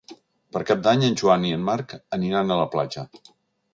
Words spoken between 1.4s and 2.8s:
i en Marc aniran a la